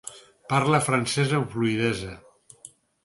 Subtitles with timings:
[0.53, 2.19] Parla francès amb fluïdesa.